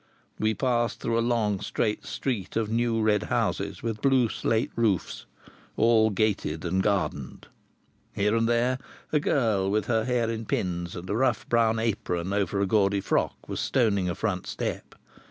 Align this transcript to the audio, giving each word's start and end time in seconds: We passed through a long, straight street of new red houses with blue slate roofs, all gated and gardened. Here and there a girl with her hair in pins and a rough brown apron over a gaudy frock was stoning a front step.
We 0.39 0.55
passed 0.55 0.99
through 0.99 1.19
a 1.19 1.29
long, 1.29 1.59
straight 1.59 2.07
street 2.07 2.55
of 2.55 2.71
new 2.71 3.03
red 3.03 3.21
houses 3.29 3.83
with 3.83 4.01
blue 4.01 4.29
slate 4.29 4.71
roofs, 4.75 5.27
all 5.77 6.09
gated 6.09 6.65
and 6.65 6.81
gardened. 6.81 7.45
Here 8.11 8.35
and 8.35 8.49
there 8.49 8.79
a 9.11 9.19
girl 9.19 9.69
with 9.69 9.85
her 9.85 10.05
hair 10.05 10.27
in 10.27 10.45
pins 10.47 10.95
and 10.95 11.07
a 11.07 11.15
rough 11.15 11.47
brown 11.49 11.77
apron 11.77 12.33
over 12.33 12.59
a 12.59 12.65
gaudy 12.65 12.99
frock 12.99 13.47
was 13.47 13.59
stoning 13.59 14.09
a 14.09 14.15
front 14.15 14.47
step. 14.47 14.95